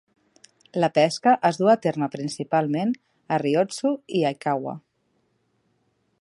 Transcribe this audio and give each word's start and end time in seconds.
La 0.83 0.87
pesca 0.93 1.33
es 1.49 1.59
duu 1.59 1.69
a 1.73 1.75
terme 1.83 2.09
principalment 2.15 2.95
a 3.37 3.39
Ryotsu 3.45 3.93
i 4.21 4.25
Aikawa. 4.31 4.75